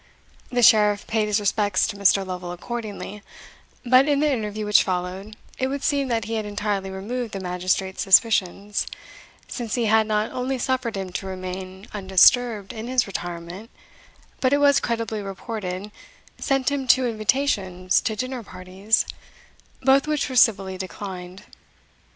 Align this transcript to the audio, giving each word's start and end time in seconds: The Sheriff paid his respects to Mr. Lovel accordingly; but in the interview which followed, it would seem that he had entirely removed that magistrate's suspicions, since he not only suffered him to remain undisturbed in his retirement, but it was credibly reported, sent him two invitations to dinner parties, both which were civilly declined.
The 0.51 0.63
Sheriff 0.63 1.05
paid 1.05 1.27
his 1.27 1.39
respects 1.39 1.85
to 1.85 1.95
Mr. 1.95 2.25
Lovel 2.25 2.51
accordingly; 2.51 3.21
but 3.85 4.07
in 4.07 4.19
the 4.19 4.33
interview 4.33 4.65
which 4.65 4.81
followed, 4.81 5.35
it 5.59 5.67
would 5.67 5.83
seem 5.83 6.07
that 6.07 6.25
he 6.25 6.33
had 6.33 6.45
entirely 6.47 6.89
removed 6.89 7.33
that 7.33 7.43
magistrate's 7.43 8.01
suspicions, 8.01 8.87
since 9.47 9.75
he 9.75 9.85
not 10.03 10.31
only 10.31 10.57
suffered 10.57 10.97
him 10.97 11.11
to 11.11 11.27
remain 11.27 11.87
undisturbed 11.93 12.73
in 12.73 12.87
his 12.87 13.05
retirement, 13.05 13.69
but 14.39 14.53
it 14.53 14.57
was 14.57 14.79
credibly 14.79 15.21
reported, 15.21 15.91
sent 16.39 16.71
him 16.71 16.87
two 16.87 17.05
invitations 17.05 18.01
to 18.01 18.15
dinner 18.15 18.41
parties, 18.41 19.05
both 19.83 20.07
which 20.07 20.27
were 20.29 20.35
civilly 20.35 20.79
declined. 20.79 21.43